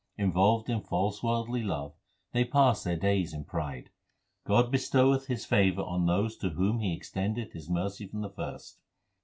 [0.17, 1.93] Involved in false worldly love
[2.31, 3.91] they pass their days in pride.
[4.47, 8.31] God bestoweth His full favour on those to whom He extendeth His mercy from the
[8.31, 8.79] first.